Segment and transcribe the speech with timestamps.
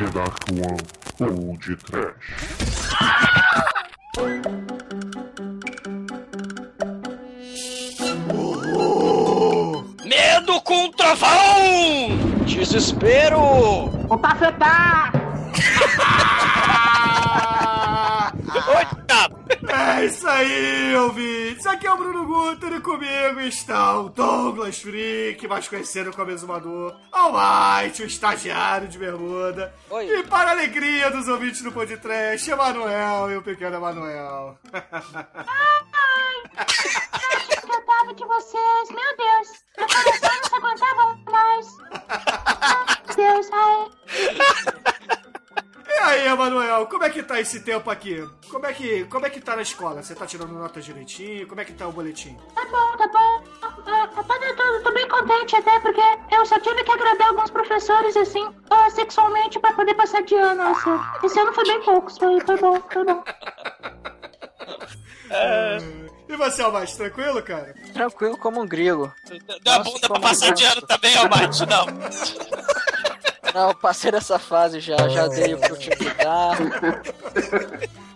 [0.00, 0.80] The Dark One
[1.20, 2.32] ou de Trash.
[10.06, 12.16] Medo com trovão!
[12.46, 13.90] Desespero!
[14.08, 15.12] O Tafetá!
[19.72, 21.66] É isso aí, ouvintes!
[21.66, 26.96] Aqui é o Bruno Guter e comigo está o Douglas Freak, mais conhecido como Exumador,
[27.12, 29.72] Almighty, o estagiário de bermuda.
[29.90, 30.18] Oi.
[30.18, 34.58] E para a alegria dos ouvintes do podcast, Emanuel e o pequeno Emanuel.
[37.60, 39.64] que eu tava de vocês, meu Deus!
[39.78, 41.66] Meu coração não se aguentava mais!
[43.06, 44.79] Meu Deus, ai!
[46.10, 48.28] E aí, Emanuel, como é que tá esse tempo aqui?
[48.50, 50.02] Como é que, como é que tá na escola?
[50.02, 51.46] Você tá tirando nota direitinho?
[51.46, 52.36] Como é que tá o boletim?
[52.52, 53.44] Tá bom, tá bom.
[53.62, 56.02] Ah, Rapaz, eu tô, tô bem contente até, porque
[56.32, 60.62] eu só tive que agradar alguns professores, assim, ah, sexualmente pra poder passar de ano,
[60.62, 61.00] assim.
[61.22, 63.22] Esse ano foi bem poucos, foi, foi bom, foi bom.
[66.28, 67.72] E você, Almighty, tranquilo, cara?
[67.92, 69.12] Tranquilo como um grilo.
[69.62, 71.86] Deu a bunda pra passar de ano também, Almighty, não.
[73.54, 76.56] Não, passei dessa fase já, já dei o que eu tinha que dar.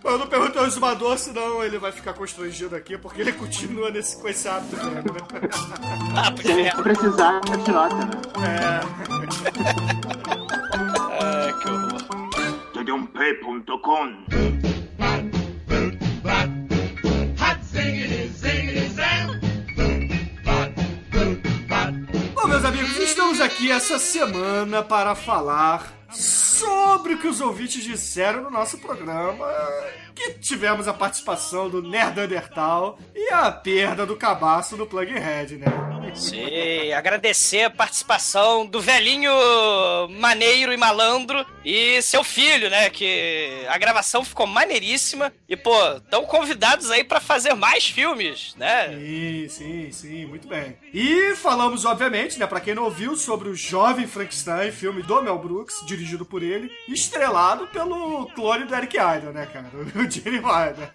[0.04, 4.20] Eu não pergunto ao Exumador, senão ele vai ficar constrangido aqui, porque ele continua nesse,
[4.20, 5.20] com esse hábito mesmo, né?
[6.14, 6.24] Ah.
[6.26, 7.56] Se precisar, é
[7.94, 8.10] né?
[11.20, 11.94] Ah, que horror.
[22.64, 28.78] Amigos, estamos aqui essa semana para falar sobre o que os ouvintes disseram no nosso
[28.78, 29.46] programa.
[30.14, 35.66] Que tivemos a participação do Nerdandertal e a perda do cabaço do Plughead, né?
[36.14, 39.32] Sim, agradecer a participação do velhinho
[40.10, 42.88] maneiro e malandro e seu filho, né?
[42.88, 45.32] Que a gravação ficou maneiríssima.
[45.48, 48.90] E, pô, estão convidados aí pra fazer mais filmes, né?
[48.90, 50.76] Sim, sim, sim, muito bem.
[50.92, 55.38] E falamos, obviamente, né, pra quem não ouviu, sobre o Jovem Frankenstein, filme do Mel
[55.38, 59.64] Brooks, dirigido por ele, estrelado pelo clone do Eric Idle, né, cara?
[60.04, 60.90] O Gene Wilder.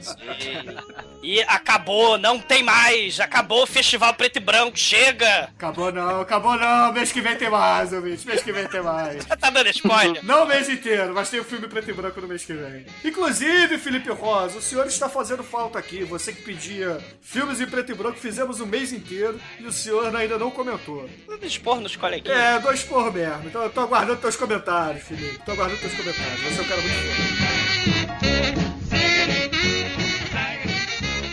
[0.00, 0.76] Sim.
[1.22, 3.20] E acabou, não tem mais.
[3.20, 5.50] Acabou o Festival Preto e Branco, chega!
[5.56, 6.92] Acabou não, acabou não.
[6.92, 8.26] Mês que vem tem mais, ouvinte.
[8.26, 9.26] Mês que vem tem mais.
[9.40, 10.22] Tá dando spoiler?
[10.22, 12.84] Não o mês inteiro, mas tem o filme preto e branco no mês que vem.
[13.02, 16.04] Inclusive, Felipe Rosa, o senhor está fazendo falta aqui.
[16.04, 20.14] Você que pedia filmes em preto e branco, fizemos o mês inteiro e o senhor
[20.14, 21.08] ainda não comentou.
[21.26, 22.38] Dando expor nos coleguinhas.
[22.38, 23.46] É, dois por mesmo.
[23.46, 25.38] Então eu tô aguardando teus comentários, Felipe.
[25.44, 26.40] Tô aguardando teus comentários.
[26.42, 27.39] Você é um cara muito foda.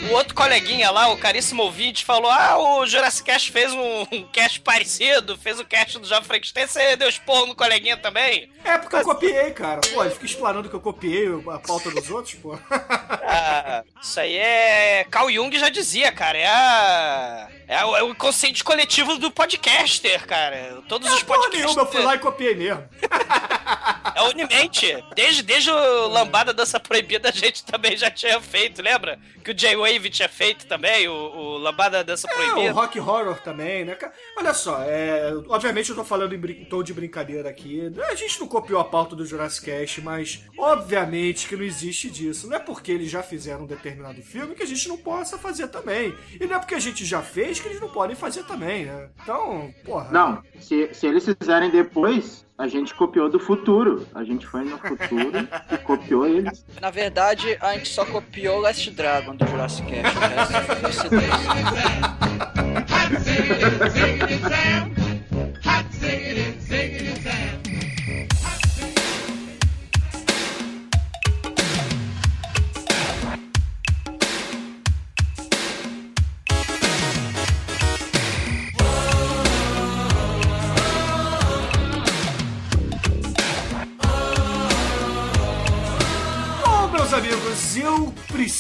[0.09, 4.23] O outro coleguinha lá, o caríssimo ouvinte, falou: Ah, o Jurassic Cast fez um, um
[4.31, 6.67] cast parecido, fez o cast do Jovem Frankenstein.
[6.67, 8.49] Você deu expor no coleguinha também?
[8.63, 9.81] É, porque eu copiei, cara.
[9.93, 12.57] Pô, ele fica explanando que eu copiei a pauta dos outros, pô.
[13.29, 15.05] Ah, isso aí é.
[15.11, 16.37] Carl Jung já dizia, cara.
[16.37, 17.47] É a.
[17.67, 20.81] É o, é o inconsciente coletivo do podcaster, cara.
[20.87, 21.65] Todos os É porra podcasts.
[21.65, 22.83] nenhuma, eu fui lá e copiei mesmo.
[24.15, 24.87] É unimente.
[25.13, 29.19] Desde, desde o Lambada Dança Proibida a gente também já tinha feito, lembra?
[29.43, 29.53] Que o
[29.97, 32.71] J-Wave tinha feito também, o, o Lambada Dança É, o Proibida.
[32.73, 33.97] rock horror também, né?
[34.37, 37.91] Olha só, é, obviamente eu tô falando em, brin- tom de brincadeira aqui.
[38.09, 42.47] A gente não copiou a pauta do Jurassic Cast, mas obviamente que não existe disso.
[42.47, 45.67] Não é porque eles já fizeram um determinado filme que a gente não possa fazer
[45.67, 46.13] também.
[46.39, 49.09] E não é porque a gente já fez que eles não podem fazer também, né?
[49.21, 50.09] Então, porra.
[50.11, 54.07] Não, se, se eles fizerem depois, a gente copiou do futuro.
[54.15, 56.65] A gente foi no futuro e copiou eles.
[56.81, 60.17] Na verdade, a gente só copiou Last Dragon do Jurassic Cast.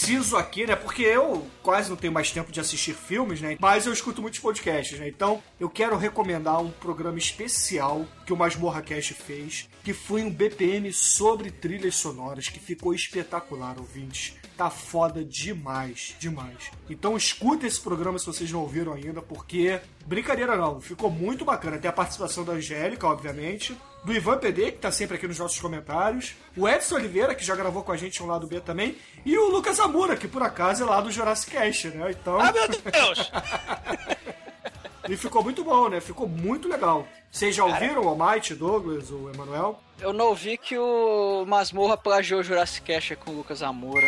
[0.07, 0.73] Preciso aqui, né?
[0.73, 3.57] Porque eu quase não tenho mais tempo de assistir filmes, né?
[3.59, 5.09] Mas eu escuto muitos podcasts, né?
[5.09, 10.29] Então eu quero recomendar um programa especial que o Masmorra Cast fez, que foi um
[10.29, 14.35] BPM sobre trilhas sonoras, que ficou espetacular, ouvintes.
[14.57, 16.71] Tá foda demais, demais.
[16.89, 21.77] Então escuta esse programa se vocês não ouviram ainda, porque, brincadeira não, ficou muito bacana.
[21.77, 25.59] Tem a participação da Angélica, obviamente, do Ivan PD, que tá sempre aqui nos nossos
[25.59, 29.37] comentários, o Edson Oliveira, que já gravou com a gente um lado B também, e
[29.37, 32.09] o Lucas Amura, que por acaso é lá do Jurassic Cast, né?
[32.09, 32.39] Então.
[32.39, 33.31] Ah, meu Deus!
[35.09, 35.99] E ficou muito bom, né?
[36.01, 37.07] Ficou muito legal.
[37.31, 39.79] Vocês já ouviram o Almighty, Douglas, o Emanuel?
[39.99, 44.07] Eu não ouvi que o Masmorra plagiou Jurassic Cash com o Lucas Amora.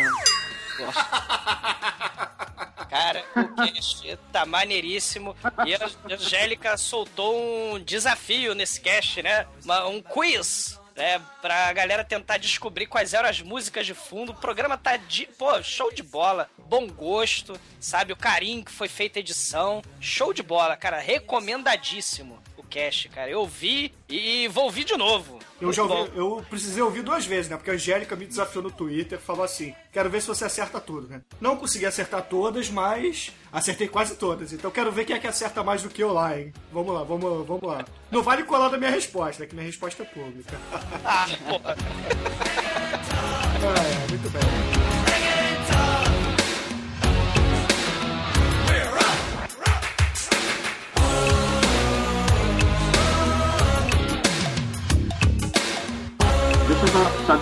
[0.78, 1.00] Gosto.
[2.90, 5.36] Cara, o cast tá maneiríssimo.
[5.64, 9.46] E a Angélica soltou um desafio nesse cast, né?
[9.88, 10.79] Um quiz.
[11.00, 14.32] É, pra galera tentar descobrir quais eram as músicas de fundo.
[14.32, 15.26] O programa tá de.
[15.26, 16.50] Pô, show de bola.
[16.58, 18.12] Bom gosto, sabe?
[18.12, 19.82] O carinho que foi feita a edição.
[19.98, 20.98] Show de bola, cara.
[20.98, 22.38] Recomendadíssimo
[22.70, 23.30] cast, cara.
[23.30, 25.38] Eu vi e vou ouvir de novo.
[25.60, 27.56] Eu já ouvi, eu precisei ouvir duas vezes, né?
[27.56, 31.08] Porque a Angélica me desafiou no Twitter, falou assim: quero ver se você acerta tudo,
[31.08, 31.20] né?
[31.40, 34.52] Não consegui acertar todas, mas acertei quase todas.
[34.52, 36.52] Então quero ver quem é que acerta mais do que eu lá, hein?
[36.72, 37.84] Vamos lá, vamos, vamos lá.
[38.10, 40.56] Não vale colar da minha resposta, que minha resposta é pública.
[41.04, 41.76] Ah, porra.
[43.62, 44.79] Ah, é, muito bem.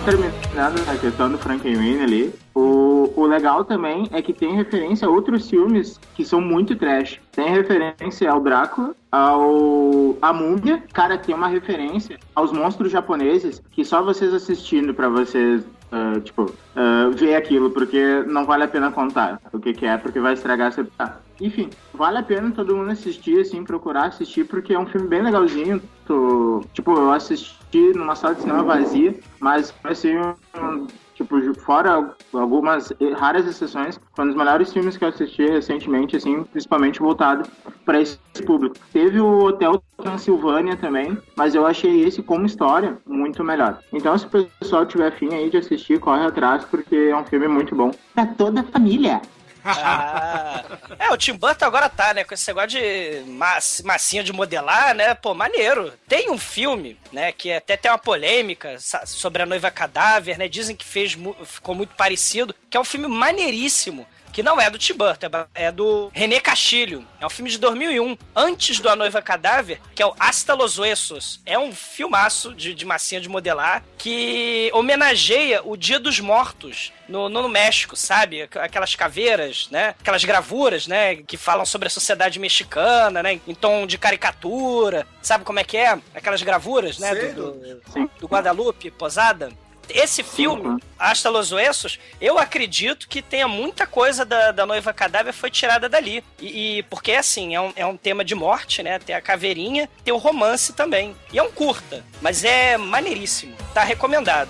[0.09, 2.33] Terminando a questão do Frankenweenie ali.
[2.55, 7.19] O, o legal também é que tem referência a outros filmes que são muito trash.
[7.31, 10.83] Tem referência ao Drácula, ao a Múmia.
[10.93, 16.51] Cara, tem uma referência aos monstros japoneses que só vocês assistindo pra vocês, ah, tipo,
[16.75, 20.33] ah, ver aquilo, porque não vale a pena contar o que, que é, porque vai
[20.33, 20.87] estragar seu...
[21.41, 25.21] Enfim, vale a pena todo mundo assistir, assim, procurar assistir, porque é um filme bem
[25.21, 25.81] legalzinho.
[26.05, 32.91] Tu, tipo, eu assisti numa sala de cinema vazia, mas assim, um, tipo, fora algumas
[33.15, 37.47] raras exceções, foi um dos melhores filmes que eu assisti recentemente, assim, principalmente voltado
[37.85, 38.75] para esse público.
[38.91, 43.79] Teve o Hotel Transilvânia também, mas eu achei esse como história muito melhor.
[43.93, 47.47] Então, se o pessoal tiver afim aí de assistir, corre atrás, porque é um filme
[47.47, 47.91] muito bom.
[48.13, 49.21] Pra toda a família.
[49.63, 50.63] Ah.
[50.97, 52.23] É, o Tim Burton agora tá, né?
[52.23, 55.13] Com esse negócio de mas- massinha de modelar, né?
[55.13, 55.93] Pô, maneiro.
[56.07, 57.31] Tem um filme, né?
[57.31, 60.47] Que até tem uma polêmica sobre a noiva cadáver, né?
[60.47, 64.07] Dizem que fez, ficou muito parecido, que é um filme maneiríssimo.
[64.31, 67.05] Que não é do Tim Burton, é ba- é do René Castilho.
[67.19, 70.77] É um filme de 2001, antes do A Noiva Cadáver, que é o Hasta los
[70.77, 71.41] Huesos.
[71.45, 77.27] É um filmaço de, de massinha de modelar que homenageia o Dia dos Mortos no,
[77.27, 78.43] no, no México, sabe?
[78.43, 79.95] Aqu- Aquelas caveiras, né?
[79.99, 81.15] Aquelas gravuras, né?
[81.17, 83.39] Que falam sobre a sociedade mexicana, né?
[83.47, 85.05] Em tom de caricatura.
[85.21, 85.97] Sabe como é que é?
[86.13, 87.15] Aquelas gravuras, né?
[87.15, 89.49] Do, do, do Guadalupe, Posada.
[89.89, 90.79] Esse filme, Uhum.
[90.97, 95.87] Hasta Los Huesos, eu acredito que tenha muita coisa da, da noiva cadáver foi tirada
[95.87, 96.23] dali.
[96.39, 98.99] E, e- porque, assim, é um, é um tema de morte, né?
[98.99, 101.15] Tem a caveirinha, tem o romance também.
[101.31, 103.55] E é um curta, mas é maneiríssimo.
[103.73, 104.49] Tá recomendado.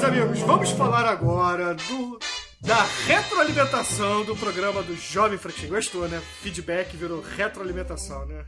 [0.00, 2.18] Meus amigos, vamos falar agora do
[2.60, 5.70] da retroalimentação do programa do Jovem Franquinho.
[5.70, 6.22] Gostou, né?
[6.40, 8.44] Feedback virou retroalimentação, né?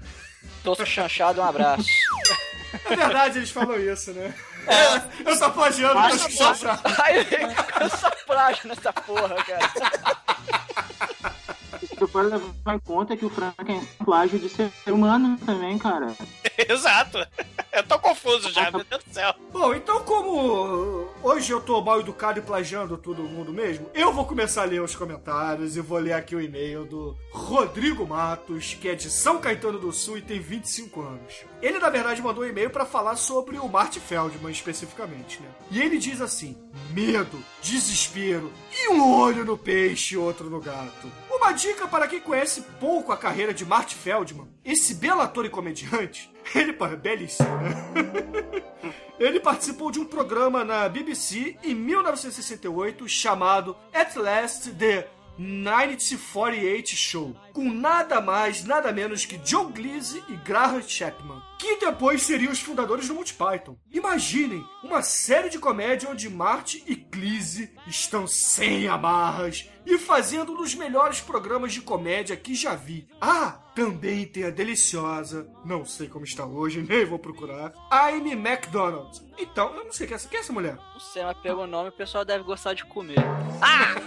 [0.65, 1.85] Toto chanchado, um abraço.
[2.87, 4.35] É verdade, eles falam isso, né?
[5.27, 6.81] Eu tô plagiando, tô chateado.
[7.03, 7.27] Ai,
[7.81, 9.71] essa plágio nessa porra, cara.
[11.99, 16.15] Tu for levar em conta que o Frankenstein é plágio de ser humano também, cara.
[16.69, 17.19] Exato.
[17.71, 19.35] Eu tô confuso já, meu Deus do céu.
[19.53, 24.25] Bom, então como hoje eu tô mal educado e plagiando todo mundo mesmo, eu vou
[24.25, 28.89] começar a ler os comentários e vou ler aqui o e-mail do Rodrigo Matos, que
[28.89, 31.45] é de São Caetano do Sul e tem 25 anos.
[31.61, 35.49] Ele, na verdade, mandou um e-mail pra falar sobre o Marty Feldman, especificamente, né?
[35.71, 36.57] E ele diz assim,
[36.91, 41.11] medo, desespero e um olho no peixe e outro no gato.
[41.31, 45.51] Uma dica para quem conhece pouco a carreira de Marty Feldman, esse belo ator e
[45.51, 48.63] comediante, ele, é belíssimo, né?
[49.23, 57.37] Ele participou de um programa na BBC em 1968 chamado At Last The 1948 Show,
[57.53, 62.59] com nada mais, nada menos que John Cleese e Graham Chapman, que depois seriam os
[62.59, 63.77] fundadores do Monty Python.
[63.93, 70.57] Imaginem uma série de comédia onde Marty e Cleese estão sem amarras e fazendo um
[70.57, 73.07] dos melhores programas de comédia que já vi.
[73.21, 79.21] Ah, também tem a deliciosa, não sei como está hoje, nem vou procurar, Amy McDonald.
[79.39, 80.77] Então, eu não sei quem é essa, quem é essa mulher.
[80.77, 83.19] Não sei, mas pelo nome o pessoal deve gostar de comer.
[83.19, 84.01] Yeah,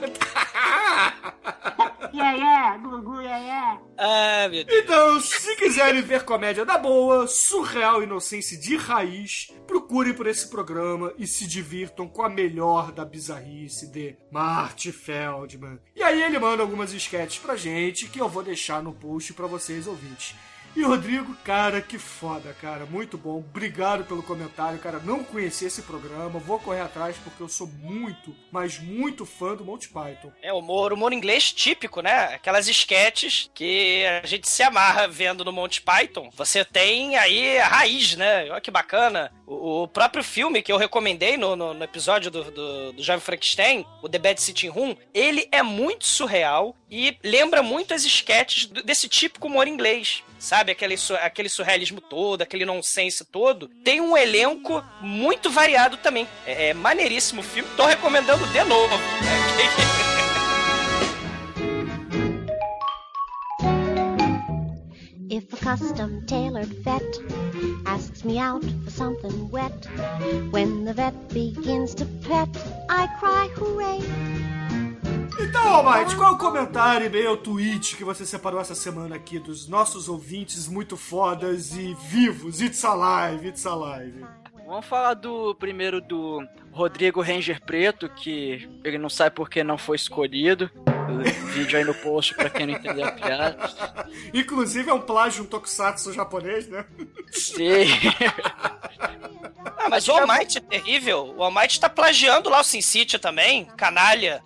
[2.22, 3.82] yeah, gugu, yeah, yeah.
[3.98, 4.80] Ah, meu Deus.
[4.80, 11.14] Então, se quiserem ver comédia da boa, surreal inocência de raiz, procurem por esse programa
[11.18, 15.80] e se divirtam com a melhor da bizarrice de Marty Feldman.
[15.96, 19.48] E aí ele manda algumas sketches pra gente que eu vou deixar no post pra
[19.48, 20.36] vocês ouvintes.
[20.76, 22.86] E Rodrigo, cara, que foda, cara.
[22.86, 23.38] Muito bom.
[23.38, 25.00] Obrigado pelo comentário, cara.
[25.00, 26.38] Não conhecia esse programa.
[26.38, 30.34] Vou correr atrás porque eu sou muito, mas muito fã do Monty Python.
[30.42, 32.26] É humor, humor inglês típico, né?
[32.36, 36.30] Aquelas sketches que a gente se amarra vendo no Monty Python.
[36.36, 38.52] Você tem aí a raiz, né?
[38.52, 39.32] Olha que bacana.
[39.48, 43.86] O, próprio filme que eu recomendei no, no, no episódio do, do, do Jovem Frankenstein,
[44.02, 48.04] o The Bad Sitting Room, ele é muito surreal e lembra muito as
[48.66, 50.24] do- desse típico humor inglês.
[50.40, 53.68] Sabe, aquele, aquele surrealismo todo, aquele nonsense todo.
[53.84, 56.28] Tem um elenco muito variado também.
[56.46, 57.70] É, é maneiríssimo o filme.
[57.78, 58.94] Tô recomendando de novo.
[65.66, 67.02] custom tailored vet
[67.88, 69.88] asks me out for something wet,
[70.52, 72.48] when the vet begins to pet,
[72.88, 74.00] I cry hooray.
[75.40, 80.08] Então, Almighty, qual o comentário, e-mail, tweet que você separou essa semana aqui dos nossos
[80.08, 82.62] ouvintes muito fodas e vivos?
[82.62, 84.24] It's alive, it's alive.
[84.66, 89.78] Vamos falar do primeiro do Rodrigo Ranger Preto, que ele não sabe por que não
[89.78, 90.70] foi escolhido.
[91.54, 93.58] Vídeo aí no post pra quem não entendeu a piada.
[94.34, 96.86] Inclusive é um plágio, um tokusatsu japonês, né?
[97.32, 97.86] Sim.
[99.78, 101.36] Ah, mas o All Might é terrível.
[101.38, 103.66] O All Might tá plagiando lá o Sin City também.
[103.78, 104.42] Canalha.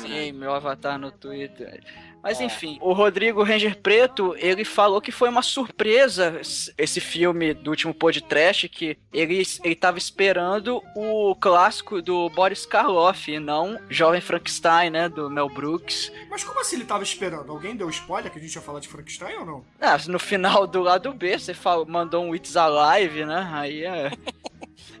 [0.00, 1.82] Sim, meu avatar no Twitter.
[2.22, 6.40] Mas enfim, o Rodrigo Ranger Preto, ele falou que foi uma surpresa
[6.76, 13.30] esse filme do último podcast, que ele, ele tava esperando o clássico do Boris Karloff,
[13.30, 16.12] e não Jovem Frankenstein, né, do Mel Brooks.
[16.28, 17.52] Mas como assim ele tava esperando?
[17.52, 19.64] Alguém deu spoiler que a gente ia falar de Frankenstein ou não?
[19.80, 24.10] Ah, no final do lado B, você falou, mandou um It's Alive, né, aí é...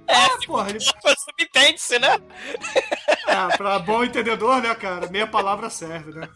[0.06, 0.80] É, porra, ele...
[0.80, 2.18] Subentende-se, né?
[3.26, 5.08] É, pra bom entendedor, né, cara?
[5.08, 6.28] Meia palavra serve, né?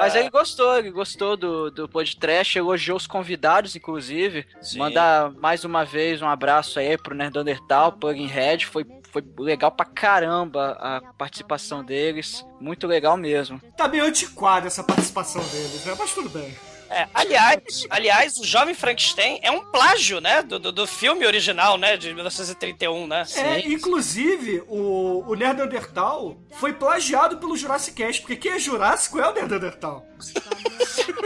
[0.00, 4.46] Mas ele gostou, ele gostou do, do podcast, elogiou os convidados, inclusive.
[4.60, 4.78] Sim.
[4.78, 8.60] Mandar mais uma vez um abraço aí pro Nerdondertal, Plugin Red.
[8.60, 12.44] Foi, foi legal pra caramba a participação deles.
[12.60, 13.60] Muito legal mesmo.
[13.76, 15.94] Tá meio antiquada essa participação deles, né?
[15.98, 16.56] Mas tudo bem.
[16.90, 20.42] É, aliás, aliás, o Jovem Frankenstein é um plágio, né?
[20.42, 21.96] Do, do, do filme original, né?
[21.96, 23.24] De 1931, né?
[23.36, 29.28] É, inclusive, o, o Neandertal foi plagiado pelo Jurassic Cast, porque quem é Jurássico é
[29.28, 30.06] o Neandertal.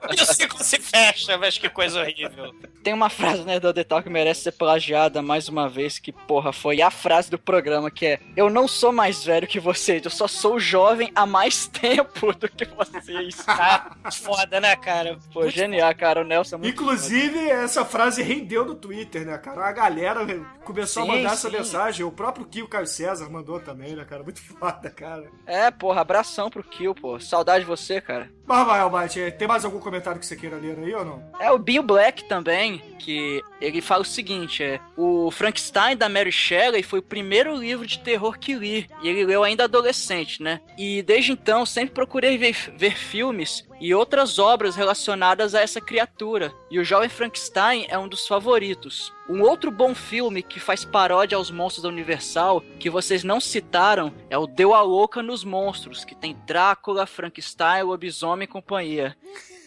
[0.16, 2.54] E o ciclo se fecha, mas que coisa horrível.
[2.82, 6.52] Tem uma frase né, do Nerdondertal que merece ser plagiada mais uma vez, que porra,
[6.52, 10.10] foi a frase do programa, que é Eu não sou mais velho que vocês, eu
[10.10, 13.36] só sou jovem há mais tempo do que vocês.
[13.44, 15.18] Tá foda, né, cara?
[15.32, 19.66] Pô, genial, cara, o Nelson é muito Inclusive, essa frase rendeu no Twitter, né, cara?
[19.66, 20.26] A galera
[20.64, 21.56] começou Sim, a mandar essa sim.
[21.56, 22.04] mensagem.
[22.04, 24.22] O próprio Kio Caio César mandou também, né, cara?
[24.22, 25.30] Muito foda, cara.
[25.46, 27.18] É, porra, abração pro Kill, pô.
[27.20, 28.30] Saudade de você, cara.
[28.46, 31.22] Mas vai, Almighty, tem mais algum comentário que você queira ler aí ou não?
[31.38, 36.32] É o Bill Black também, que ele fala o seguinte, é, o Frankenstein da Mary
[36.32, 40.60] Shelley foi o primeiro livro de terror que li, e ele leu ainda adolescente, né?
[40.78, 46.52] E desde então sempre procurei ver, ver filmes e outras obras relacionadas a essa criatura,
[46.70, 49.12] e o Jovem Frankenstein é um dos favoritos.
[49.28, 54.12] Um outro bom filme que faz paródia aos monstros da Universal, que vocês não citaram,
[54.28, 59.16] é o Deu a Louca nos Monstros, que tem Drácula, Frankenstein, Lobisomem e companhia.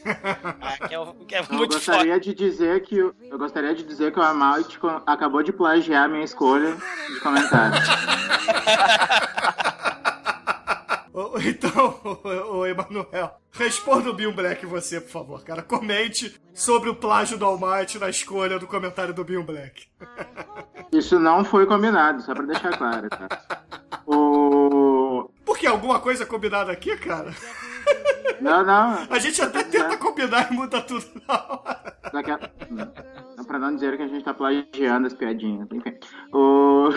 [0.62, 1.76] Ah, que é, o- que é Eu muito foda.
[1.76, 6.06] gostaria de dizer que o- eu gostaria de dizer que o Amalt acabou de plagiar
[6.06, 7.76] a minha escolha de comentário.
[11.48, 15.62] Então, ô, ô, Emanuel, responda o Bill Black você, por favor, cara.
[15.62, 19.88] Comente sobre o plágio do Almighty na escolha do comentário do Bill Black.
[20.92, 23.28] Isso não foi combinado, só pra deixar claro, tá?
[24.06, 25.30] O...
[25.46, 25.68] Por que?
[25.68, 27.34] Alguma coisa combinada aqui, cara?
[28.42, 28.98] Não, não.
[29.10, 31.94] A gente até tenta combinar e muda tudo na hora.
[32.14, 32.40] Daqui a...
[32.72, 33.16] Hum.
[33.48, 35.68] Pra não dizer que a gente tá plagiando as piadinhas.
[35.72, 35.94] Enfim.
[36.34, 36.90] O...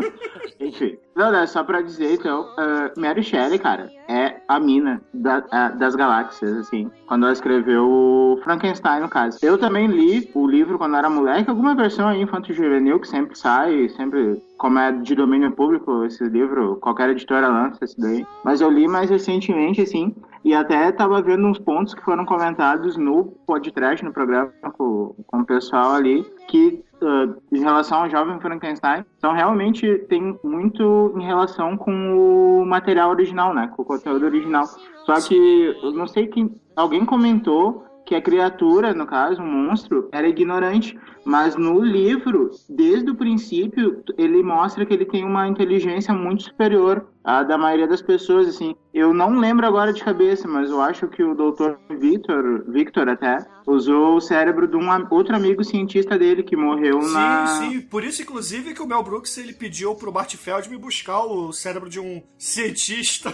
[0.58, 0.96] Enfim.
[1.14, 5.68] Não, não, só pra dizer, então, uh, Mary Shelley, cara, é a mina da- a-
[5.68, 6.90] das galáxias, assim.
[7.06, 9.38] Quando ela escreveu o Frankenstein, no caso.
[9.42, 13.88] Eu também li o livro quando era moleque, alguma versão aí infanto-juvenil que sempre sai,
[13.90, 18.26] sempre, como é de domínio público esse livro, qualquer editora lança esse daí.
[18.42, 22.96] Mas eu li mais recentemente, assim, E até tava vendo uns pontos que foram comentados
[22.96, 28.40] no podcast, no programa com, com o pessoal ali, que uh, em relação ao Jovem
[28.40, 33.70] Frankenstein, então realmente tem muito em relação com o material original, né?
[33.76, 34.64] Com o conteúdo original.
[35.04, 36.54] Só que eu não sei quem.
[36.74, 40.98] Alguém comentou que a criatura, no caso, o monstro, era ignorante.
[41.30, 47.06] Mas no livro, desde o princípio, ele mostra que ele tem uma inteligência muito superior
[47.22, 48.74] à da maioria das pessoas, assim.
[48.92, 53.46] Eu não lembro agora de cabeça, mas eu acho que o doutor Victor, Victor até,
[53.64, 57.46] usou o cérebro de um outro amigo cientista dele que morreu sim, na...
[57.46, 61.52] Sim, Por isso, inclusive, que o Mel Brooks ele pediu pro Bart Feldman buscar o
[61.52, 63.32] cérebro de um cientista.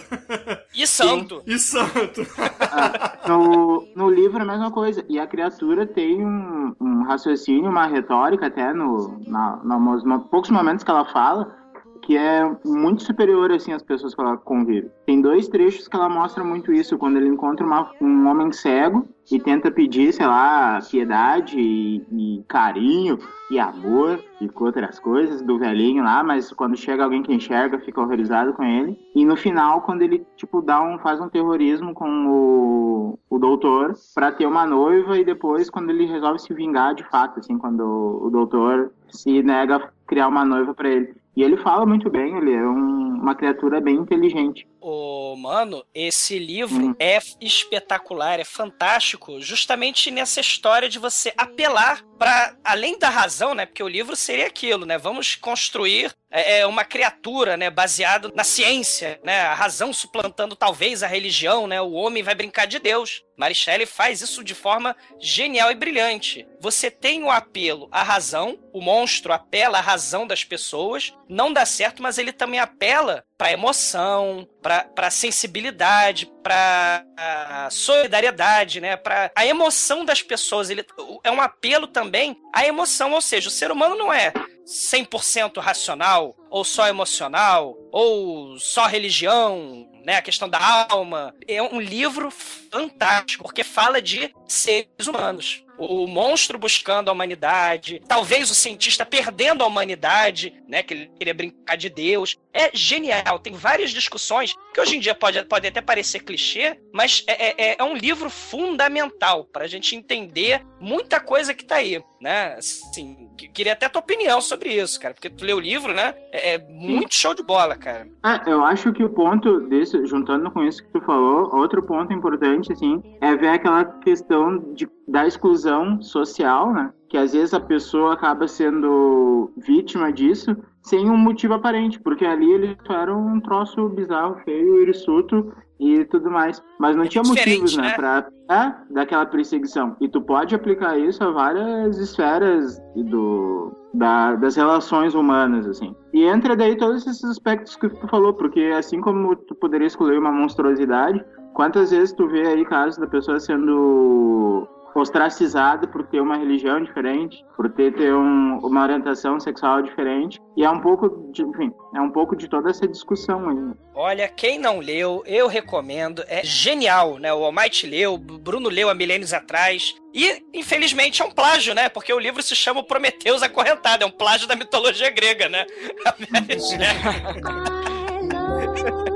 [0.75, 1.43] E santo.
[1.47, 2.27] e santo.
[2.61, 5.05] Ah, no, no livro é a mesma coisa.
[5.09, 10.51] E a criatura tem um, um raciocínio, uma retórica até no, na, na, nos poucos
[10.51, 11.55] momentos que ela fala,
[11.97, 14.91] que é muito superior assim às pessoas que ela convive.
[15.05, 19.07] Tem dois trechos que ela mostra muito isso, quando ele encontra uma, um homem cego
[19.31, 23.19] e tenta pedir, sei lá, piedade e, e carinho
[23.51, 28.01] e amor e outras coisas do velhinho lá, mas quando chega alguém que enxerga, fica
[28.01, 28.99] horrorizado com ele.
[29.15, 33.95] E no final, quando ele tipo dá um faz um terrorismo com o, o doutor
[34.15, 37.81] para ter uma noiva e depois quando ele resolve se vingar de fato, assim, quando
[37.81, 41.15] o, o doutor se nega a criar uma noiva para ele.
[41.37, 44.67] E ele fala muito bem, ele é um, uma criatura bem inteligente.
[44.81, 46.95] Ô, mano, esse livro hum.
[46.99, 53.67] é espetacular, é fantástico, justamente nessa história de você apelar para além da razão, né?
[53.67, 54.99] Porque o livro seria aquilo, né?
[54.99, 61.03] Vamos construir é, é uma criatura, né, baseado na ciência, né, a razão suplantando talvez
[61.03, 63.25] a religião, né, o homem vai brincar de Deus.
[63.37, 66.47] Mary Shelley faz isso de forma genial e brilhante.
[66.61, 71.65] Você tem o apelo à razão, o monstro apela à razão das pessoas, não dá
[71.65, 78.97] certo, mas ele também apela para emoção, para sensibilidade, para solidariedade, né?
[78.97, 80.71] Para a emoção das pessoas.
[80.71, 80.87] Ele
[81.25, 84.33] é um apelo também à emoção, ou seja, o ser humano não é
[84.65, 90.19] 100% racional, ou só emocional, ou só religião, né?
[90.19, 91.35] A questão da alma.
[91.49, 98.51] É um livro fantástico, porque fala de seres humanos o monstro buscando a humanidade, talvez
[98.51, 100.83] o cientista perdendo a humanidade, né?
[100.83, 102.37] Que ele queria brincar de Deus.
[102.53, 103.39] É genial.
[103.39, 107.77] Tem várias discussões que hoje em dia pode, pode até parecer clichê, mas é, é,
[107.79, 112.55] é um livro fundamental para a gente entender muita coisa que tá aí, né?
[112.55, 116.15] Assim, queria até a tua opinião sobre isso, cara, porque tu leu o livro, né?
[116.33, 118.09] É, é muito show de bola, cara.
[118.25, 122.13] É, eu acho que o ponto desse, juntando com isso que tu falou, outro ponto
[122.13, 126.93] importante, assim, é ver aquela questão de, da exclusão social, né?
[127.09, 132.51] Que às vezes a pessoa acaba sendo vítima disso sem um motivo aparente, porque ali
[132.53, 136.63] eles eram um troço bizarro, feio, irisuto e tudo mais.
[136.79, 137.95] Mas não é tinha motivos, né, né?
[137.95, 139.97] Pra, é, daquela perseguição.
[140.01, 145.95] E tu pode aplicar isso a várias esferas do, da, das relações humanas, assim.
[146.13, 150.19] E entra daí todos esses aspectos que tu falou, porque assim como tu poderia escolher
[150.19, 154.69] uma monstruosidade, quantas vezes tu vê aí casos da pessoa sendo
[155.01, 160.41] ostracizado por ter uma religião diferente, por ter, ter um, uma orientação sexual diferente.
[160.57, 163.57] E é um pouco de, enfim, é um pouco de toda essa discussão aí.
[163.95, 166.23] Olha, quem não leu, eu recomendo.
[166.29, 167.33] É genial, né?
[167.33, 169.95] O Almighty leu, o Bruno leu há milênios atrás.
[170.15, 171.89] E, infelizmente, é um plágio, né?
[171.89, 174.05] Porque o livro se chama Prometeus Acorrentado.
[174.05, 175.67] É um plágio da mitologia grega, né?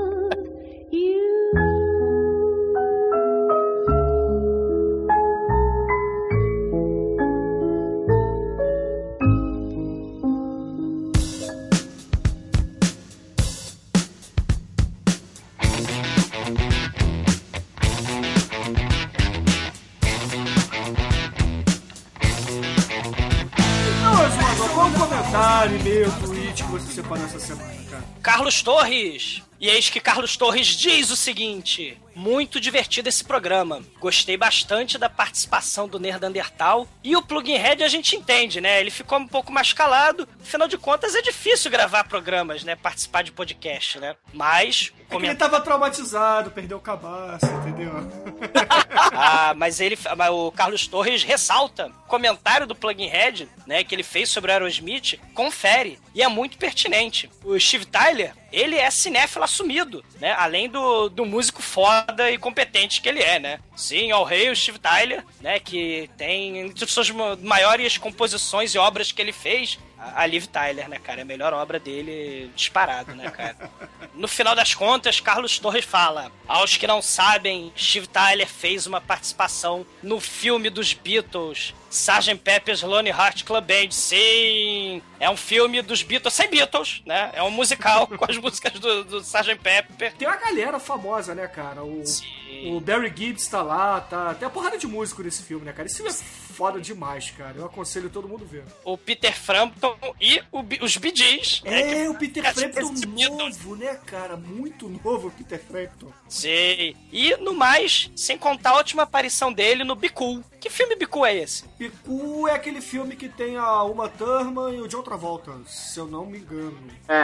[28.61, 29.41] Torres!
[29.59, 33.81] E eis que Carlos Torres diz o seguinte: muito divertido esse programa.
[33.99, 36.87] Gostei bastante da participação do Nerdandertal.
[37.03, 38.79] E o Plugin Head a gente entende, né?
[38.79, 40.27] Ele ficou um pouco mais calado.
[40.41, 42.75] Afinal de contas, é difícil gravar programas, né?
[42.75, 44.15] Participar de podcast, né?
[44.33, 44.91] Mas.
[45.09, 47.91] É ele tava traumatizado, perdeu o cabaço, entendeu?
[49.13, 49.97] ah, mas ele.
[50.17, 53.83] Mas o Carlos Torres ressalta comentário do Plugin Head, né?
[53.83, 55.19] Que ele fez sobre o Aerosmith.
[55.33, 55.99] Confere.
[56.13, 57.29] E é muito pertinente.
[57.43, 60.33] O Steve Tyler, ele é cinéfilo assumido, né?
[60.33, 62.00] Além do, do músico foda
[62.31, 63.59] e competente que ele é, né?
[63.75, 65.59] Sim, ao rei, o Steve Tyler, né?
[65.59, 69.79] Que tem entre suas maiores composições e obras que ele fez,
[70.15, 71.19] a Liv Tyler, né, cara?
[71.19, 73.69] É a melhor obra dele disparado, né, cara?
[74.13, 78.99] No final das contas, Carlos Torres fala: aos que não sabem, Steve Tyler fez uma
[78.99, 81.73] participação no filme dos Beatles.
[81.89, 82.35] Sgt.
[82.35, 85.01] Pepper's Lonely Heart Club Band, sim!
[85.19, 87.31] É um filme dos Beatles, sem Beatles, né?
[87.33, 89.55] É um musical com as músicas do, do Sgt.
[89.55, 90.13] Pepper.
[90.13, 91.83] Tem uma galera famosa, né, cara?
[91.83, 92.25] O, Sim.
[92.65, 94.33] O Barry Gibbs tá lá, tá.
[94.35, 95.87] Tem a porrada de músico nesse filme, né, cara?
[95.87, 97.57] Esse filme é foda demais, cara.
[97.57, 98.63] Eu aconselho todo mundo ver.
[98.83, 101.61] O Peter Frampton e o os Bee Gees.
[101.63, 104.37] né, É, o Peter Frampton de novo, né, cara?
[104.37, 106.11] Muito novo o Peter Frampton.
[106.27, 106.95] Sei.
[107.11, 110.43] E no mais, sem contar a última aparição dele no Bicool.
[110.59, 111.63] Que filme Bicool é esse?
[111.69, 116.05] Picu é aquele filme que tem a Uma Thurman e o John Travolta, se eu
[116.05, 116.77] não me engano.
[117.07, 117.15] É,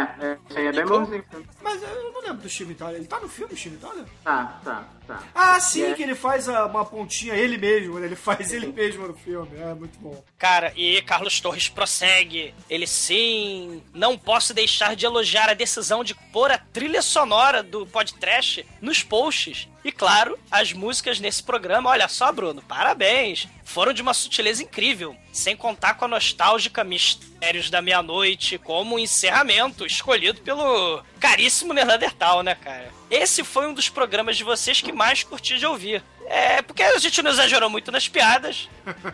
[0.56, 1.24] é, é bem bonzinho.
[1.62, 2.96] Mas eu não lembro do Steve Tyler.
[2.96, 4.06] Ele tá no filme, Steve Tyler?
[4.24, 5.24] Tá, tá, tá.
[5.34, 5.94] Ah, sim, É.
[5.94, 8.06] que ele faz a- uma pontinha, ele mesmo, né?
[8.08, 9.50] Ele faz ele mesmo no filme.
[9.58, 10.24] É muito bom.
[10.38, 12.54] Cara, e Carlos Torres prossegue.
[12.70, 13.82] Ele sim.
[13.94, 19.02] Não posso deixar de elogiar a decisão de pôr a trilha sonora do podcast nos
[19.04, 19.68] posts.
[19.88, 21.90] E claro, as músicas nesse programa.
[21.90, 23.48] Olha só, Bruno, parabéns.
[23.64, 25.16] Foram de uma sutileza incrível.
[25.32, 32.54] Sem contar com a nostálgica Mistérios da Meia-Noite, como encerramento escolhido pelo caríssimo Neandertal, né,
[32.54, 32.92] cara?
[33.10, 36.04] Esse foi um dos programas de vocês que mais curti de ouvir.
[36.26, 38.68] É, porque a gente não exagerou muito nas piadas.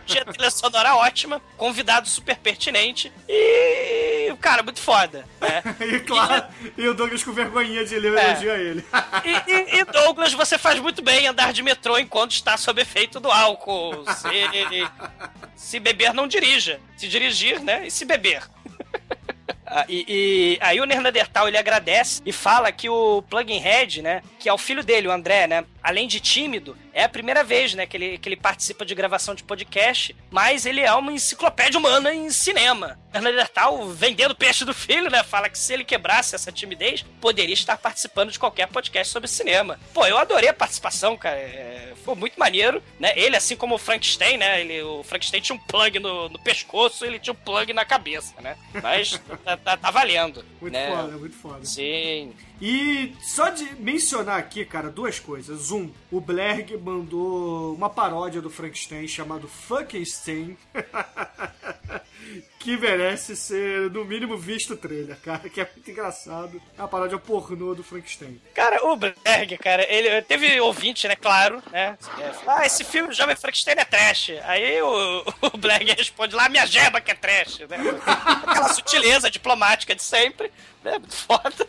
[0.04, 3.93] Tinha trilha sonora ótima, convidado super pertinente e.
[4.44, 5.24] Cara, muito foda.
[5.40, 5.62] Né?
[5.80, 6.44] E claro,
[6.76, 8.30] e o Douglas com vergonhinha de ler É.
[8.32, 8.84] elogio a ele.
[9.24, 13.18] E, e- e, Douglas, você faz muito bem andar de metrô enquanto está sob efeito
[13.18, 14.04] do álcool.
[14.12, 14.86] Se,
[15.56, 16.78] se beber, não dirija.
[16.94, 17.86] Se dirigir, né?
[17.86, 18.42] E se beber.
[19.66, 24.22] Ah, e, e aí o Neandertal ele agradece e fala que o Plugin Head, né,
[24.38, 27.74] que é o filho dele, o André, né, além de tímido, é a primeira vez,
[27.74, 31.78] né, que ele, que ele participa de gravação de podcast, mas ele é uma enciclopédia
[31.78, 32.98] humana em cinema.
[33.12, 37.76] Neandertal, vendendo peixe do filho, né, fala que se ele quebrasse essa timidez, poderia estar
[37.76, 39.78] participando de qualquer podcast sobre cinema.
[39.92, 43.78] Pô, eu adorei a participação, cara, é, foi muito maneiro, né, ele, assim como o
[43.78, 47.72] Frankenstein, né, ele, o Frankenstein tinha um plug no, no pescoço, ele tinha um plug
[47.74, 50.88] na cabeça, né, mas tá, tá- tá valendo, Muito né.
[50.88, 51.64] foda, muito foda.
[51.64, 52.32] Sim.
[52.66, 55.70] E só de mencionar aqui, cara, duas coisas.
[55.70, 60.56] Um, o Blerg mandou uma paródia do Frankenstein chamado Funkenstein.
[62.58, 65.46] que merece ser, no mínimo, visto o trailer, cara.
[65.50, 66.62] Que é muito engraçado.
[66.78, 68.40] É uma paródia pornô do Frankenstein.
[68.54, 71.98] Cara, o Berg, cara, ele teve ouvinte, né, claro, né?
[72.18, 74.30] é, Ah, esse filme do Jovem Frankenstein é trash.
[74.44, 75.22] Aí o,
[75.52, 77.76] o Berg responde lá, minha jeba que é trash, né?
[78.06, 80.50] Aquela sutileza diplomática de sempre,
[80.82, 80.98] né?
[81.10, 81.68] Foda.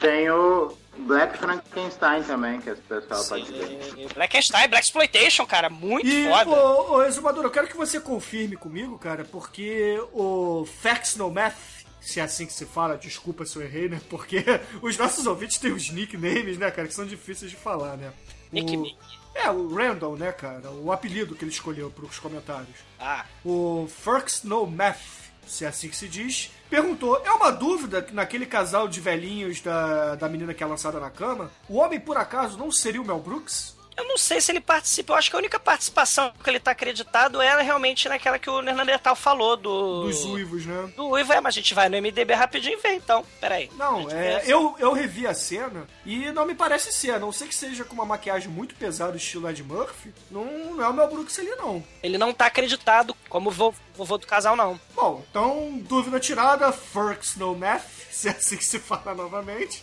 [0.00, 3.82] Tem o Black Frankenstein também, que esse pessoal pode ver.
[3.94, 6.50] Sim, Blackenstein, Black Exploitation, cara, muito E, foda.
[6.50, 11.54] ô, ô Exumador, eu quero que você confirme comigo, cara, porque o Facts No Math,
[12.00, 14.00] se é assim que se fala, desculpa se eu errei, né?
[14.08, 14.42] Porque
[14.80, 18.12] os nossos ouvintes têm os nicknames, né, cara, que são difíceis de falar, né?
[18.50, 18.80] Nick, o...
[18.80, 18.98] Nick.
[19.34, 20.70] É, o Randall, né, cara?
[20.70, 22.74] O apelido que ele escolheu pros comentários.
[22.98, 24.98] Ah, O First No Math,
[25.46, 29.60] se é assim que se diz, perguntou: é uma dúvida que naquele casal de velhinhos
[29.60, 33.04] da, da menina que é lançada na cama, o homem por acaso não seria o
[33.04, 33.79] Mel Brooks?
[34.00, 36.70] Eu não sei se ele participa, eu acho que a única participação que ele tá
[36.72, 40.04] acreditado era realmente naquela que o Neandertal falou do...
[40.04, 40.92] Dos uivos, né?
[40.96, 43.24] Do Uivo, é, mas a gente vai no MDB rapidinho e vê, então.
[43.40, 43.70] Peraí.
[43.76, 44.52] Não, é, vê.
[44.52, 47.84] eu, eu revi a cena e não me parece ser, a não ser que seja
[47.84, 51.50] com uma maquiagem muito pesada, estilo Ed Murphy, não, não é o Mel Brooks ali,
[51.56, 51.82] não.
[52.02, 54.78] Ele não tá acreditado como vo- vovô do casal, não.
[54.94, 59.82] Bom, então, dúvida tirada, Firks No Math, se é assim que se fala novamente.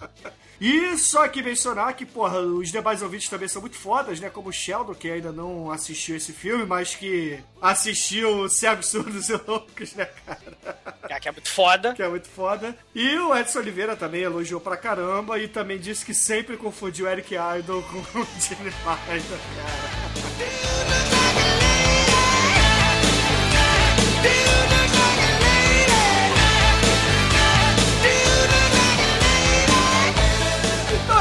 [0.60, 4.30] e só aqui mencionar que, porra, os demais ouvintes também são muito fodas, né?
[4.30, 9.40] Como o Sheldon, que ainda não assistiu esse filme, mas que assistiu Cegos, Surdos e
[9.46, 10.98] Loucos, né, cara?
[11.08, 11.94] Já que é muito foda.
[11.94, 12.76] que é muito foda.
[12.94, 17.08] E o Edson Oliveira também elogiou pra caramba e também disse que sempre confundiu o
[17.08, 20.08] Eric Idle com o Jimmy Idle, cara.
[24.20, 24.67] Então,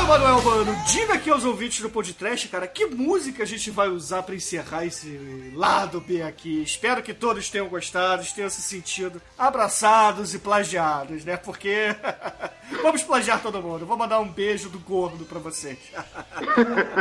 [0.08, 4.24] Emanuel, mano, diga aqui aos ouvintes do podcast, cara, que música a gente vai usar
[4.24, 6.64] pra encerrar esse lado B aqui.
[6.64, 11.36] Espero que todos tenham gostado, tenham se sentido abraçados e plagiados, né?
[11.36, 11.94] Porque
[12.82, 13.86] vamos plagiar todo mundo.
[13.86, 15.78] Vou mandar um beijo do gordo pra vocês.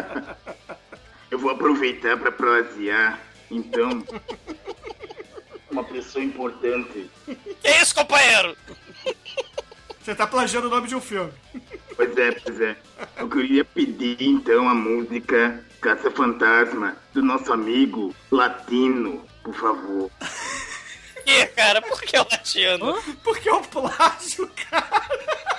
[1.31, 4.03] Eu vou aproveitar para plagiar, então,
[5.71, 7.09] uma pessoa importante.
[7.63, 8.57] Que isso, companheiro?
[10.03, 11.33] Você tá plagiando o nome de um filme.
[11.97, 12.77] Pois é, pois é.
[13.17, 20.11] Eu queria pedir então a música Caça Fantasma do nosso amigo Latino, por favor.
[21.15, 21.81] Que quê, cara?
[21.81, 23.03] Por que o latino?
[23.25, 25.07] Porque é um plágio, cara.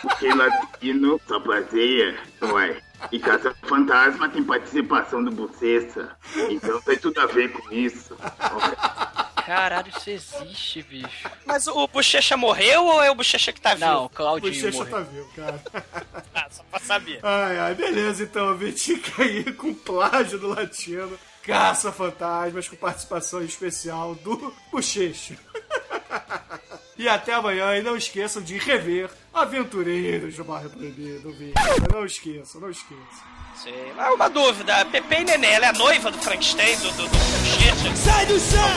[0.02, 2.82] Porque latino só baseia, ué.
[3.12, 6.16] E Caça Fantasma tem participação do Bucessa.
[6.50, 8.16] Então tem tudo a ver com isso.
[9.48, 11.30] Caralho, isso existe, bicho.
[11.46, 13.86] Mas o Bochecha morreu ou é o Bochecha que tá vivo?
[13.86, 14.94] Não, o Claudinho Bochecha morreu.
[14.94, 15.62] tá vivo, cara.
[16.36, 17.22] Ah, só pra saber.
[17.24, 18.50] Ai, ai, beleza, então.
[18.50, 21.18] A Vertica aí com plágio do latino.
[21.44, 25.38] Caça Fantasmas com participação especial do Bochecha.
[26.98, 31.54] E até amanhã, e não esqueçam de rever Aventureiros do Barrio Proibido, vídeo.
[31.94, 33.38] Não esqueçam, não esqueçam.
[33.56, 33.72] Sim.
[33.98, 34.84] Ah, uma dúvida.
[34.86, 37.98] Pepe e Nenê, ela é a noiva do Frankenstein, do, do, do?
[37.98, 38.68] Sai do chão!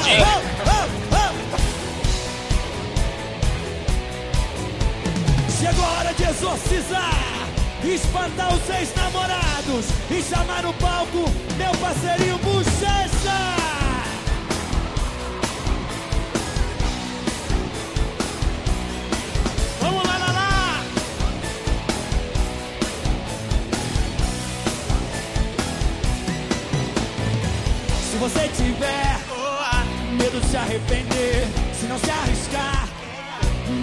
[5.59, 7.49] Chegou a hora de exorcizar,
[7.85, 11.25] espantar os seis namorados e chamar no palco
[11.57, 13.90] meu parceirinho Bochecha!
[30.71, 32.89] Arrepender, se não se arriscar,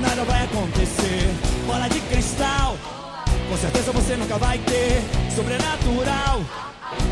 [0.02, 1.30] nada vai acontecer.
[1.66, 2.78] Bola de cristal,
[3.50, 5.04] com certeza você nunca vai ter.
[5.36, 6.42] Sobrenatural,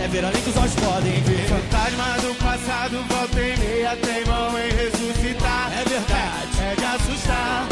[0.02, 1.48] é ver além que os olhos podem ver.
[1.48, 5.72] Fantasma do passado, volta e meia, teimam em ressuscitar.
[5.74, 6.56] É verdade.
[6.62, 7.68] É de assustar.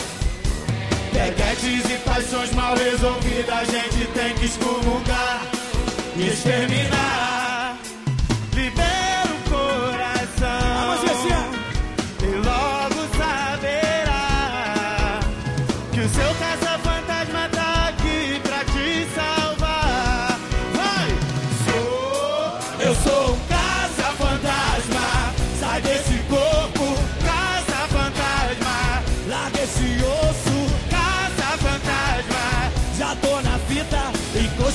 [1.13, 5.42] Peguetes e paixões mal resolvidas, a gente tem que excomungar
[6.18, 7.33] e exterminar.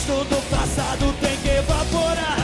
[0.09, 2.38] Encosto do passado tem que evaporar.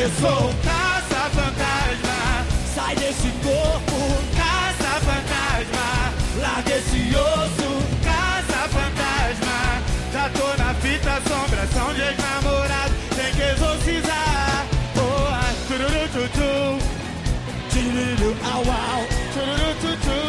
[0.00, 2.46] Eu sou um caça-fantasma.
[2.72, 3.98] Sai desse corpo,
[4.36, 6.14] Caça-fantasma.
[6.40, 7.82] larga esse osso.
[8.04, 9.82] Caça-fantasma.
[10.12, 12.94] Já tô na fita, assombração de ex-namorado.
[13.16, 14.66] Tem que exorcizar.
[14.96, 16.78] Oh, ah, tururu, tutu.
[17.68, 19.02] Tchururu, au, au.
[19.34, 20.20] Tururu, tutu.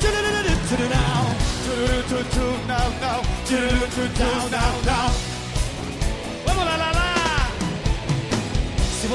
[0.00, 1.24] Tchururau.
[1.64, 2.46] Tururu, tutu.
[2.66, 3.22] Não, não.
[3.46, 4.24] Tururu, tutu.
[4.50, 5.27] Não, não.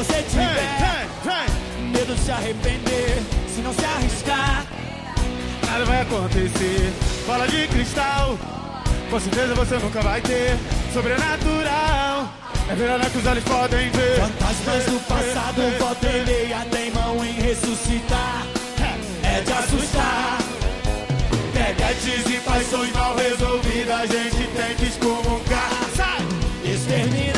[0.03, 1.91] Você tiver vem, vem.
[1.91, 4.65] medo de se arrepender, se não se arriscar,
[5.65, 6.93] Nada vai acontecer.
[7.25, 8.37] Bola de cristal.
[9.09, 10.55] Com certeza você nunca vai ter.
[10.93, 12.31] Sobrenatural.
[12.69, 14.19] É verdade que os olhos podem ver.
[14.19, 18.45] fantasmas do passado volta e meia teimam em ressuscitar.
[19.23, 20.37] É de assustar.
[21.53, 25.71] Peguetes e paixões mal resolvidas, a gente tem que excomungar.
[25.95, 26.71] Sai!
[26.71, 27.33] Exterminar.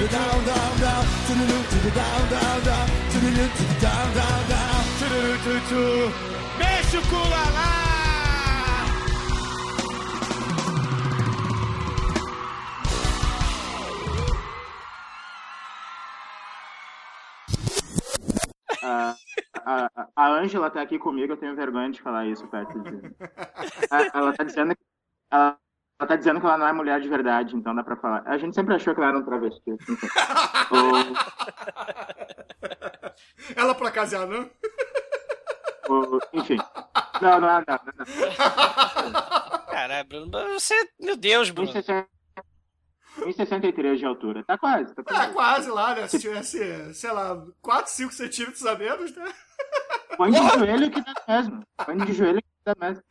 [0.00, 1.04] Tchu, down, down, down.
[1.26, 2.86] Tchururu, tchu, down, down, down.
[3.10, 4.82] Tchururu, tchu, down, down, down.
[4.98, 5.84] Tururu, tutu.
[6.58, 7.68] Mexe o culalá.
[18.82, 19.14] A,
[19.66, 22.96] a, a Ângela tá aqui comigo, eu tenho vergonha de falar isso perto de.
[23.90, 24.82] A- Ela tá dizendo que.
[25.30, 25.58] Ela,
[26.00, 28.22] ela tá dizendo que ela não é mulher de verdade, então dá pra falar.
[28.26, 29.70] A gente sempre achou que ela era um travesti.
[29.70, 30.06] Enfim.
[30.72, 31.14] O-
[33.54, 34.48] Ela pra casar, não?
[35.88, 36.56] o- enfim.
[37.20, 39.66] Não, não, não, não, não.
[39.66, 40.74] Caralho, Bruno, você.
[40.98, 41.70] Meu Deus, Bruno.
[41.70, 42.06] 1,60
[43.18, 44.42] 1,63 de altura.
[44.44, 45.32] Tá quase, tá Tá quase.
[45.34, 46.06] quase lá, né?
[46.08, 49.24] Se tivesse, sei lá, 4, 5 centímetros a menos, né?
[50.16, 51.62] Põe de joelho que dá mesmo.
[51.84, 53.02] Põe de joelho que dá mesmo.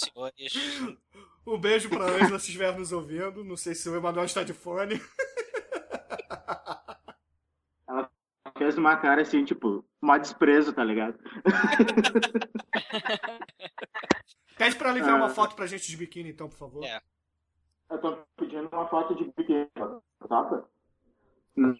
[0.00, 0.52] Senhores.
[1.46, 3.44] Um beijo pra Angela se estiver nos ouvindo.
[3.44, 4.98] Não sei se o Emanuel está de fone.
[7.86, 8.10] Ela
[8.56, 11.18] fez uma cara assim, tipo, mó desprezo, tá ligado?
[14.56, 15.34] Pede pra ela enviar uma Ah.
[15.34, 16.82] foto pra gente de biquíni, então, por favor.
[16.82, 16.98] É.
[17.90, 20.66] Eu tô pedindo uma foto de biquíni, topa?
[21.56, 21.76] Não.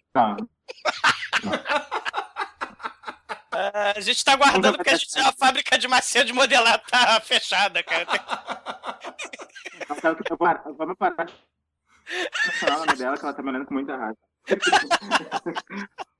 [3.57, 7.19] Ah, a gente tá aguardando porque a, gente- a fábrica de macia de modelar tá
[7.25, 8.05] fechada, cara.
[10.77, 14.17] Vamos parar de falar o nome dela, que ela tá me olhando com muita raiva.